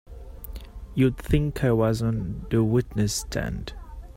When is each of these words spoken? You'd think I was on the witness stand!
You'd 0.95 1.15
think 1.15 1.63
I 1.63 1.73
was 1.73 2.01
on 2.01 2.47
the 2.49 2.63
witness 2.63 3.13
stand! 3.13 3.73